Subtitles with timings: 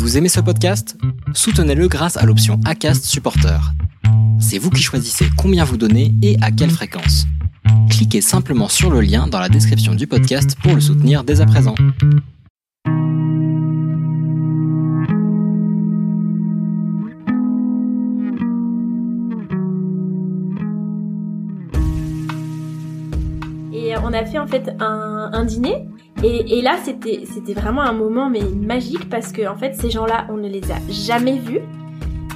[0.00, 0.96] Vous aimez ce podcast?
[1.34, 3.60] Soutenez-le grâce à l'option ACAST Supporter.
[4.40, 7.26] C'est vous qui choisissez combien vous donnez et à quelle fréquence.
[7.90, 11.46] Cliquez simplement sur le lien dans la description du podcast pour le soutenir dès à
[11.46, 11.74] présent.
[23.74, 25.86] Et on a fait en fait un, dîner
[26.22, 30.36] et, là, c'était vraiment un moment mais magique parce que en fait, ces gens-là, on
[30.36, 31.60] ne les a jamais vus.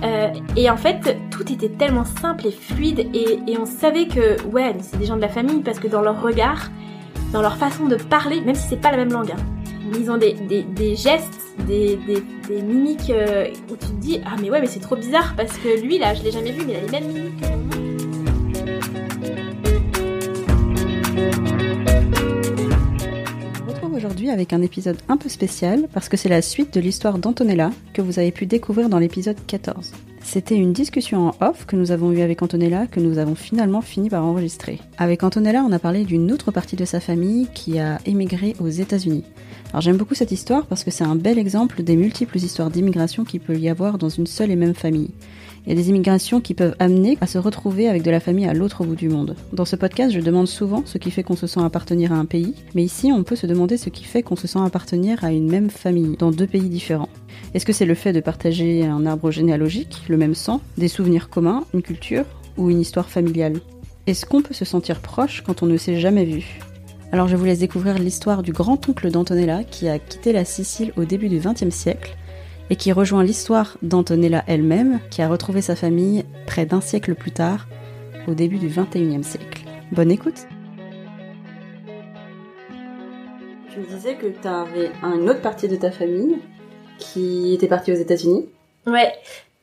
[0.02, 4.75] Euh, et en fait, tout était tellement simple et fluide et, on savait que ouais,
[4.80, 6.70] c'est des gens de la famille parce que dans leur regard,
[7.33, 9.42] dans leur façon de parler, même si c'est pas la même langue, hein,
[9.98, 10.34] ils ont des,
[10.97, 11.98] gestes, des,
[12.51, 15.80] mimiques euh, où tu te dis ah mais ouais mais c'est trop bizarre parce que
[15.80, 17.84] lui là, je l'ai jamais vu, mais il a les mêmes mimiques.
[24.30, 28.02] Avec un épisode un peu spécial parce que c'est la suite de l'histoire d'Antonella que
[28.02, 29.92] vous avez pu découvrir dans l'épisode 14.
[30.23, 33.83] C'était une discussion en off que nous avons eue avec Antonella que nous avons finalement
[33.83, 34.80] fini par enregistrer.
[34.97, 38.69] Avec Antonella, on a parlé d'une autre partie de sa famille qui a émigré aux
[38.69, 39.25] États-Unis.
[39.70, 43.25] Alors j'aime beaucoup cette histoire parce que c'est un bel exemple des multiples histoires d'immigration
[43.25, 45.11] qu'il peut y avoir dans une seule et même famille.
[45.67, 48.45] Il y a des immigrations qui peuvent amener à se retrouver avec de la famille
[48.45, 49.34] à l'autre bout du monde.
[49.55, 52.27] Dans ce podcast, je demande souvent ce qui fait qu'on se sent appartenir à un
[52.27, 55.33] pays, mais ici, on peut se demander ce qui fait qu'on se sent appartenir à
[55.33, 57.09] une même famille, dans deux pays différents.
[57.55, 61.31] Est-ce que c'est le fait de partager un arbre généalogique, le même sang, des souvenirs
[61.31, 62.27] communs, une culture,
[62.59, 63.61] ou une histoire familiale?
[64.07, 66.61] Est-ce qu'on peut se sentir proche quand on ne s'est jamais vu?
[67.11, 71.05] Alors je vous laisse découvrir l'histoire du grand-oncle d'Antonella qui a quitté la Sicile au
[71.05, 72.17] début du XXe siècle
[72.70, 77.31] et qui rejoint l'histoire d'Antonella elle-même, qui a retrouvé sa famille près d'un siècle plus
[77.31, 77.67] tard,
[78.27, 79.65] au début du XXIe siècle.
[79.93, 80.47] Bonne écoute
[83.73, 86.39] Tu me disais que tu avais une autre partie de ta famille
[86.98, 88.47] qui était partie aux États-Unis.
[88.87, 89.12] Ouais,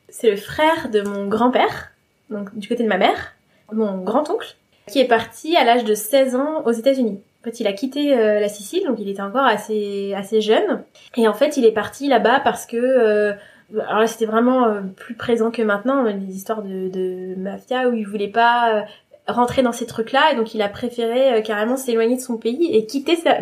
[0.08, 1.92] c'est le frère de mon grand-père,
[2.30, 3.34] donc du côté de ma mère,
[3.72, 7.20] mon grand-oncle, qui est parti à l'âge de 16 ans aux États-Unis.
[7.42, 10.84] En fait, il a quitté euh, la Sicile, donc il était encore assez assez jeune.
[11.16, 13.32] Et en fait, il est parti là-bas parce que euh,
[13.80, 17.94] alors là, c'était vraiment euh, plus présent que maintenant, les histoires de, de mafia où
[17.94, 18.82] il voulait pas euh,
[19.28, 22.74] rentrer dans ces trucs-là, et donc il a préféré euh, carrément s'éloigner de son pays
[22.74, 23.40] et quitter sa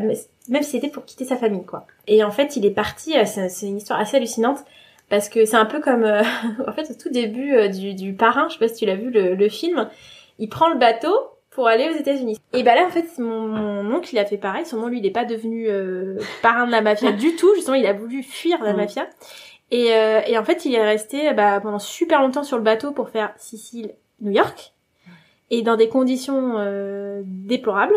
[0.49, 1.87] même si c'était pour quitter sa famille, quoi.
[2.07, 3.15] Et en fait, il est parti.
[3.25, 4.59] c'est c'est une histoire assez hallucinante
[5.09, 6.05] parce que c'est un peu comme
[6.67, 8.49] en fait au tout début du, du parrain.
[8.49, 9.89] Je sais pas si tu l'as vu le, le film.
[10.39, 11.15] Il prend le bateau
[11.51, 12.39] pour aller aux États-Unis.
[12.53, 14.65] Et bah là, en fait, mon, mon oncle, il a fait pareil.
[14.73, 17.53] Nom, lui, il est pas devenu euh, parrain de la mafia du tout.
[17.55, 18.77] Justement, il a voulu fuir la Mm.
[18.77, 19.09] mafia.
[19.73, 22.93] Et, euh, et en fait, il est resté bah, pendant super longtemps sur le bateau
[22.93, 24.73] pour faire Sicile-New York.
[25.51, 27.95] Et dans des conditions euh, déplorables.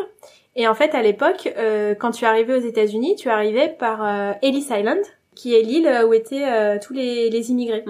[0.56, 4.34] Et en fait, à l'époque, euh, quand tu arrivais aux États-Unis, tu arrivais par euh,
[4.42, 5.00] Ellis Island,
[5.36, 7.84] qui est l'île où étaient euh, tous les, les immigrés.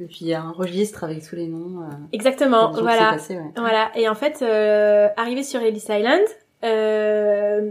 [0.00, 1.82] Et puis il y a un registre avec tous les noms.
[1.82, 2.98] euh, Exactement, voilà.
[2.98, 3.52] s'est passé, ouais.
[3.56, 6.22] Voilà, et en fait, euh, arrivé sur Ellis Island,
[6.64, 7.70] euh,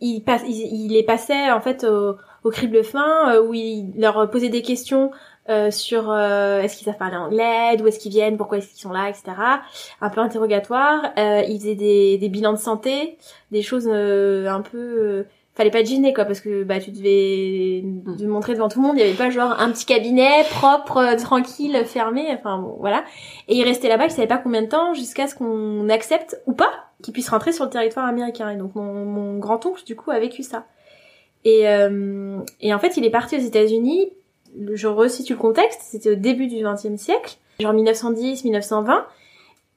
[0.00, 3.92] il, passe, il, il les passait en fait au, au crible fin euh, où il
[3.98, 5.10] leur posait des questions
[5.48, 8.80] euh, sur euh, est-ce qu'ils savent parler anglais, d'où est-ce qu'ils viennent, pourquoi est-ce qu'ils
[8.80, 9.24] sont là, etc.
[10.00, 11.12] Un peu interrogatoire.
[11.18, 13.16] Euh, il faisait des, des bilans de santé,
[13.50, 15.26] des choses euh, un peu...
[15.60, 17.84] fallait pas te gêner quoi parce que bah tu devais
[18.18, 20.98] te montrer devant tout le monde il y avait pas genre un petit cabinet propre
[20.98, 23.04] euh, tranquille fermé enfin bon, voilà
[23.50, 26.52] et il restait là-bas, il savait pas combien de temps, jusqu'à ce qu'on accepte ou
[26.52, 26.70] pas
[27.02, 28.48] qu'il puisse rentrer sur le territoire américain.
[28.48, 30.66] Et donc mon, mon grand-oncle, du coup, a vécu ça.
[31.44, 34.12] Et, euh, et en fait, il est parti aux États-Unis.
[34.72, 39.06] Je resitue le contexte, c'était au début du XXe siècle, genre 1910, 1920.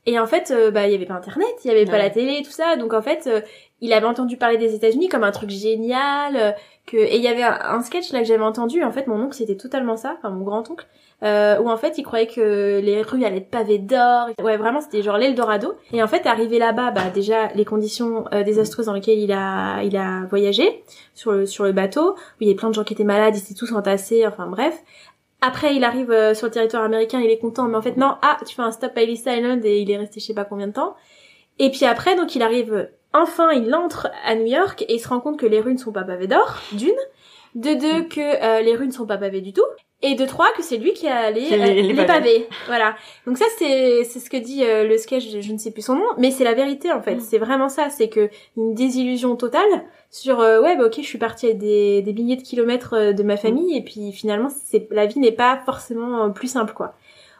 [0.05, 2.09] Et en fait, euh, bah, il y avait pas Internet, il y avait pas la
[2.09, 2.75] télé, tout ça.
[2.75, 3.39] Donc en fait, euh,
[3.79, 6.35] il avait entendu parler des États-Unis comme un truc génial.
[6.35, 6.51] euh,
[6.85, 8.83] que et il y avait un, un sketch là que j'avais entendu.
[8.83, 10.85] En fait, mon oncle, c'était totalement ça, enfin mon grand-oncle
[11.23, 14.27] euh, où en fait il croyait que les rues allaient être pavées d'or.
[14.43, 15.75] Ouais, vraiment c'était genre l'Eldorado.
[15.93, 19.95] Et en fait arrivé là-bas, bah déjà les conditions désastreuses dans lesquelles il a il
[19.95, 20.83] a voyagé
[21.13, 23.35] sur le sur le bateau, où il y avait plein de gens qui étaient malades,
[23.37, 24.83] ils étaient tous entassés, enfin bref.
[25.45, 28.15] Après il arrive euh, sur le territoire américain, il est content, mais en fait non,
[28.21, 30.45] ah tu fais un stop à Ellis Island et il est resté je sais pas
[30.45, 30.95] combien de temps.
[31.59, 35.09] Et puis après donc il arrive enfin il entre à New York et il se
[35.09, 36.95] rend compte que les rues ne sont pas pavées d'or, d'une.
[37.55, 39.65] De deux que euh, les rues ne sont pas pavées du tout.
[40.05, 42.05] Et de trois que c'est lui qui a allé Qui a euh, les- les, les
[42.05, 42.47] pavés.
[42.67, 42.95] Voilà.
[43.25, 45.81] Donc ça c'est c'est ce que dit euh, le sketch, je, je ne sais plus
[45.81, 47.15] son nom, mais c'est la vérité en fait.
[47.15, 47.19] Mm.
[47.21, 49.63] C'est vraiment ça, c'est que une désillusion totale
[50.11, 53.23] sur euh, ouais bah ok je suis partie à des des milliers de kilomètres de
[53.23, 56.93] ma famille et puis finalement c'est la vie n'est pas forcément plus simple quoi.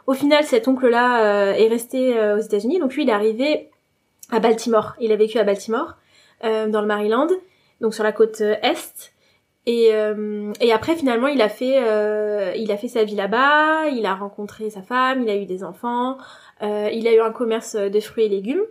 [0.07, 3.69] Au final cet oncle là est resté euh, aux États-Unis donc lui il est arrivé
[4.31, 4.94] à Baltimore.
[5.01, 5.95] Il a vécu à Baltimore
[6.45, 7.27] euh, dans le Maryland
[7.81, 9.13] donc sur la côte euh, est
[9.65, 13.88] Et, euh, et après finalement il a fait euh, il a fait sa vie là-bas,
[13.88, 16.18] il a rencontré sa femme, il a eu des enfants,
[16.62, 18.63] euh, il a eu un commerce de fruits et légumes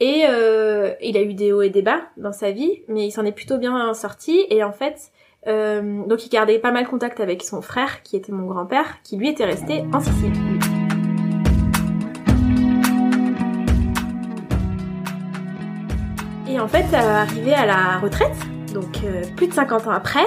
[0.00, 3.12] et euh, il a eu des hauts et des bas dans sa vie, mais il
[3.12, 5.12] s'en est plutôt bien sorti et en fait
[5.46, 9.16] euh, donc il gardait pas mal contact avec son frère qui était mon grand-père qui
[9.16, 10.32] lui était resté en Sicile.
[16.50, 18.34] Et en fait arrivé à la retraite
[18.72, 20.26] donc euh, plus de 50 ans après,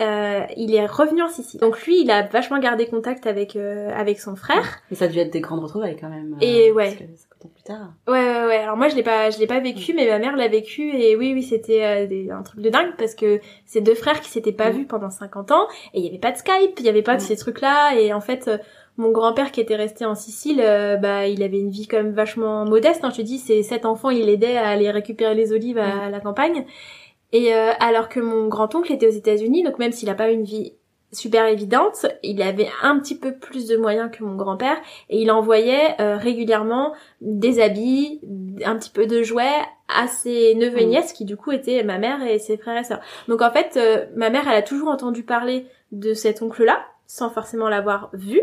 [0.00, 1.60] euh, il est revenu en Sicile.
[1.60, 4.80] Donc lui, il a vachement gardé contact avec euh, avec son frère.
[4.90, 6.36] Mais ça a dû être des grandes retrouvailles quand même.
[6.40, 6.90] Et ouais.
[6.90, 7.06] 50
[7.44, 7.92] ans plus tard.
[8.08, 8.58] Ouais, ouais, ouais.
[8.58, 10.90] Alors moi, je l'ai pas, je l'ai pas vécu, mais ma mère l'a vécu.
[10.96, 11.84] Et oui, oui, c'était
[12.30, 15.50] un truc de dingue parce que c'est deux frères qui s'étaient pas vus pendant 50
[15.50, 17.94] ans et il y avait pas de Skype, il y avait pas de ces trucs-là.
[17.96, 18.50] Et en fait,
[18.96, 20.58] mon grand-père qui était resté en Sicile,
[21.02, 23.04] bah, il avait une vie quand même vachement modeste.
[23.04, 23.10] Hein.
[23.10, 26.20] Je te dis, ses sept enfants, il l'aidait à aller récupérer les olives à la
[26.20, 26.64] campagne.
[27.32, 30.34] Et euh, alors que mon grand-oncle était aux États-Unis, donc même s'il n'a pas eu
[30.34, 30.74] une vie
[31.12, 34.76] super évidente, il avait un petit peu plus de moyens que mon grand-père
[35.10, 38.20] et il envoyait euh, régulièrement des habits,
[38.64, 40.90] un petit peu de jouets à ses neveux et mmh.
[40.90, 43.00] nièces qui du coup étaient ma mère et ses frères et sœurs.
[43.28, 47.28] Donc en fait, euh, ma mère elle a toujours entendu parler de cet oncle-là sans
[47.28, 48.40] forcément l'avoir vu.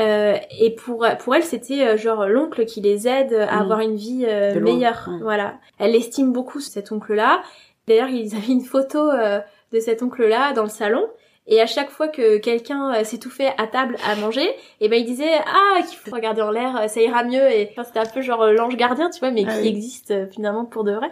[0.00, 3.60] Euh, et pour pour elle, c'était genre l'oncle qui les aide à mmh.
[3.60, 4.26] avoir une vie
[4.60, 5.10] meilleure.
[5.20, 5.58] Voilà.
[5.78, 7.42] Elle estime beaucoup cet oncle-là
[7.90, 9.40] D'ailleurs, ils avaient une photo euh,
[9.72, 11.06] de cet oncle-là dans le salon.
[11.46, 15.00] Et à chaque fois que quelqu'un euh, s'étouffait à table à manger, et eh ben
[15.00, 17.50] il disait ah qu'il faut regarder en l'air, ça ira mieux.
[17.50, 20.26] Et enfin, c'était un peu genre l'ange gardien, tu vois, mais ah qui existe euh,
[20.28, 21.10] finalement pour de vrai.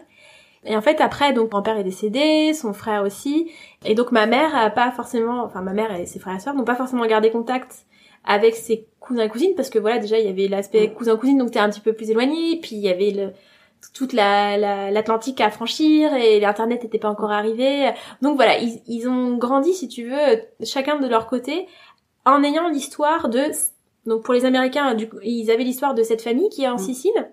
[0.65, 3.51] Et en fait après donc mon père est décédé, son frère aussi,
[3.85, 6.55] et donc ma mère a pas forcément, enfin ma mère et ses frères et sœurs
[6.55, 7.87] n'ont pas forcément gardé contact
[8.25, 11.39] avec ses cousins et cousines parce que voilà déjà il y avait l'aspect cousin cousine
[11.39, 13.33] donc t'es un petit peu plus éloigné, puis il y avait le
[13.95, 17.91] toute l'Atlantique la, à franchir et l'internet n'était pas encore arrivé.
[18.23, 21.67] Donc voilà, ils, ils, ont grandi, si tu veux, chacun de leur côté,
[22.25, 23.45] en ayant l'histoire de.
[24.07, 26.79] Donc pour les Américains, du ils avaient l'histoire de cette famille qui est en mm.
[26.79, 27.31] Sicile.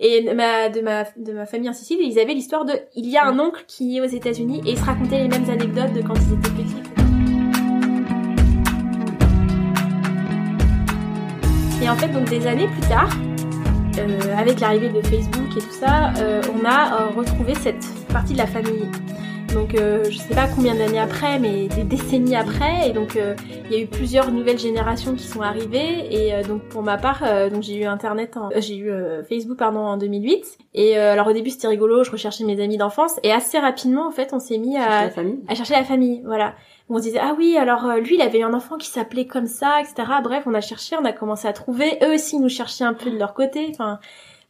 [0.00, 3.08] Et de ma, de ma, de ma famille en Sicile, ils avaient l'histoire de, il
[3.08, 5.92] y a un oncle qui est aux États-Unis et ils se racontaient les mêmes anecdotes
[5.92, 6.88] de quand ils étaient petits.
[11.82, 13.08] Et en fait, donc des années plus tard,
[13.98, 18.32] euh, avec l'arrivée de Facebook et tout ça, euh, on a euh, retrouvé cette partie
[18.32, 18.88] de la famille.
[19.54, 23.80] Donc je sais pas combien d'années après, mais des décennies après, et donc il y
[23.80, 26.06] a eu plusieurs nouvelles générations qui sont arrivées.
[26.10, 28.92] Et donc pour ma part, donc j'ai eu internet, j'ai eu
[29.26, 30.58] Facebook pardon en 2008.
[30.74, 34.10] Et alors au début c'était rigolo, je recherchais mes amis d'enfance, et assez rapidement en
[34.10, 35.10] fait on s'est mis à,
[35.48, 36.52] à chercher la famille, voilà
[36.90, 39.46] on se disait ah oui alors euh, lui il avait un enfant qui s'appelait comme
[39.46, 41.98] ça etc bref on a cherché on a commencé à trouver.
[42.02, 43.98] Eux aussi nous cherchaient un peu de leur côté enfin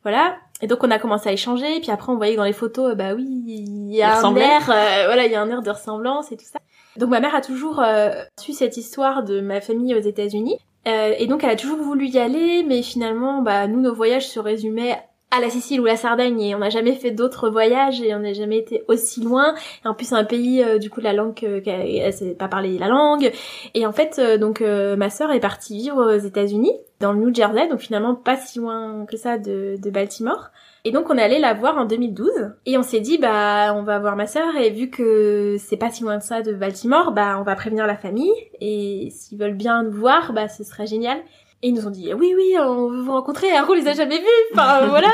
[0.04, 0.36] voilà.
[0.60, 3.14] Et donc on a commencé à échanger puis après on voyait dans les photos bah
[3.14, 6.30] oui il y a un air euh, voilà il y a un air de ressemblance
[6.32, 6.58] et tout ça.
[6.96, 8.10] Donc ma mère a toujours euh,
[8.40, 10.58] su cette histoire de ma famille aux États-Unis.
[10.86, 14.40] Et donc elle a toujours voulu y aller mais finalement bah nous nos voyages se
[14.40, 14.98] résumaient
[15.30, 18.20] à la Sicile ou la Sardaigne et on n'a jamais fait d'autres voyages et on
[18.20, 19.54] n'a jamais été aussi loin.
[19.84, 22.48] Et en plus c'est un pays euh, du coup la langue euh, elle sait pas
[22.48, 23.30] parler la langue.
[23.74, 27.34] Et en fait euh, donc ma sœur est partie vivre aux États-Unis dans le New
[27.34, 30.50] Jersey donc finalement pas si loin que ça de, de Baltimore.
[30.84, 32.30] Et donc on est allé la voir en 2012
[32.64, 35.90] et on s'est dit bah on va voir ma sœur et vu que c'est pas
[35.90, 39.56] si loin de ça de Baltimore bah on va prévenir la famille et s'ils veulent
[39.56, 41.18] bien nous voir bah ce serait génial
[41.62, 43.48] et ils nous ont dit oui oui on veut vous rencontrer.
[43.68, 44.24] On les a jamais vus.
[44.52, 45.10] Enfin voilà.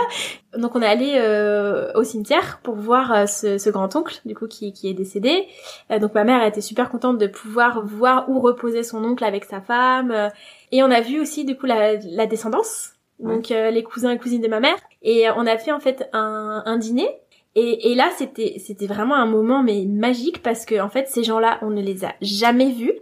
[0.56, 4.34] Donc on est allé euh, au cimetière pour voir euh, ce, ce grand oncle du
[4.34, 5.46] coup qui, qui est décédé.
[5.90, 9.24] Euh, donc ma mère a été super contente de pouvoir voir où reposait son oncle
[9.24, 10.30] avec sa femme.
[10.72, 12.90] et on a vu aussi du coup la, la descendance.
[13.20, 14.76] Donc les cousins et cousines de ma mère.
[15.02, 17.08] Et on a fait en fait un, un dîner
[17.56, 21.22] et, et, là, c'était c'était vraiment un moment mais magique parce que en fait, ces
[21.22, 22.94] gens-là, on ne les a jamais vus.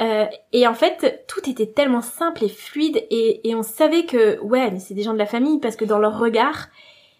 [0.00, 4.40] Euh, et en fait, tout était tellement simple et fluide et, et on savait que
[4.40, 6.68] ouais, mais c'est des gens de la famille parce que dans leur regard,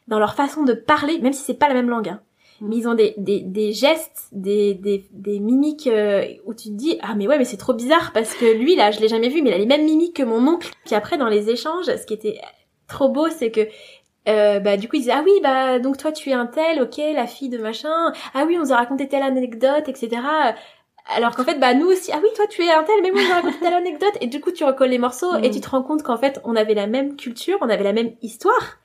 [0.09, 2.21] dans leur façon de parler, même si c'est pas la même langue, hein,
[2.61, 2.69] mm.
[2.69, 6.75] mais ils ont des, des, des gestes, des, des, des mimiques euh, où tu te
[6.75, 9.29] dis ah mais ouais mais c'est trop bizarre parce que lui là je l'ai jamais
[9.29, 10.71] vu mais il a les mêmes mimiques que mon oncle.
[10.85, 12.41] Puis après dans les échanges, ce qui était
[12.89, 13.69] trop beau c'est que
[14.29, 16.81] euh, bah du coup il disait ah oui bah donc toi tu es un tel
[16.81, 20.23] ok la fille de machin ah oui on nous a raconté telle anecdote etc
[21.07, 23.21] alors qu'en fait, bah nous aussi, ah oui, toi tu es un tel, mais moi
[23.27, 25.53] j'ai raconté telle anecdote, et du coup tu recolles les morceaux et mm.
[25.53, 28.13] tu te rends compte qu'en fait on avait la même culture, on avait la même
[28.23, 28.79] histoire,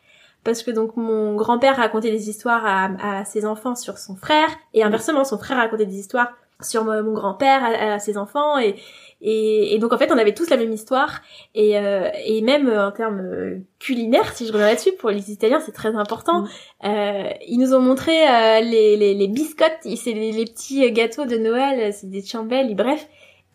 [0.43, 4.83] parce que donc mon grand-père racontait des histoires à, ses enfants sur son frère, et
[4.83, 8.75] inversement son frère racontait des histoires sur mon grand-père à, ses enfants, et,
[9.21, 11.21] Et, et, donc en fait, on avait tous la même histoire.
[11.55, 15.59] Et, euh, et même en termes euh, culinaires, si je reviens là-dessus, pour les Italiens,
[15.59, 16.41] c'est très important.
[16.41, 16.47] Mm.
[16.86, 21.25] Euh, ils nous ont montré euh, les, les, les biscottes, c'est les, les, petits gâteaux
[21.25, 23.07] de Noël, c'est des ciambelles, bref.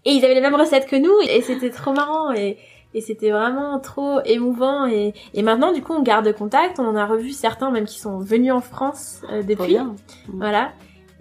[0.04, 2.32] Et ils avaient les mêmes recettes que nous, et c'était trop marrant.
[2.32, 2.58] Et,
[2.94, 4.86] et c'était vraiment trop émouvant.
[4.86, 6.80] Et, et maintenant, du coup, on garde contact.
[6.80, 9.78] On en a revu certains même qui sont venus en France depuis.
[9.78, 9.94] Mm.
[10.34, 10.72] Voilà.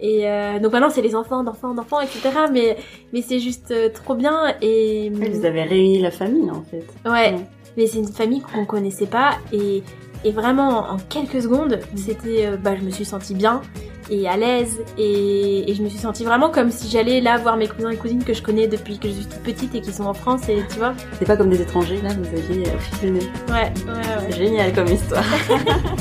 [0.02, 2.22] Et euh, donc maintenant c'est les enfants d'enfants d'enfants etc.
[2.52, 2.78] Mais
[3.14, 6.86] mais c'est juste euh, trop bien et vous avez réuni la famille en fait.
[7.08, 7.36] Ouais.
[7.78, 9.84] Mais c'est une famille qu'on connaissait pas et
[10.24, 13.62] et vraiment en quelques secondes c'était euh, bah je me suis sentie bien
[14.10, 17.56] et à l'aise et, et je me suis sentie vraiment comme si j'allais là voir
[17.56, 19.94] mes cousins et cousines que je connais depuis que je suis toute petite et qui
[19.94, 20.94] sont en France et tu vois.
[21.18, 23.20] C'est pas comme des étrangers là vous aviez fusionné.
[23.50, 24.26] Ouais ouais ouais.
[24.30, 25.24] C'est génial comme histoire.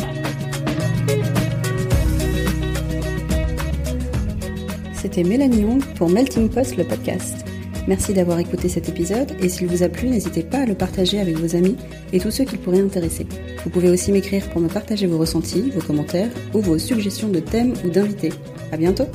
[5.01, 7.47] C'était Mélanie Young pour Melting Post le podcast.
[7.89, 11.19] Merci d'avoir écouté cet épisode et s'il vous a plu, n'hésitez pas à le partager
[11.19, 11.77] avec vos amis
[12.13, 13.27] et tous ceux qui pourraient intéresser.
[13.65, 17.41] Vous pouvez aussi m'écrire pour me partager vos ressentis, vos commentaires ou vos suggestions de
[17.41, 18.35] thèmes ou d'invités.
[18.73, 19.07] À bientôt!